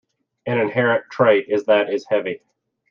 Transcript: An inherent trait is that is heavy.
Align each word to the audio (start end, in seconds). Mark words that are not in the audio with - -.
An 0.47 0.57
inherent 0.57 1.03
trait 1.11 1.45
is 1.47 1.65
that 1.65 1.91
is 1.93 2.07
heavy. 2.09 2.41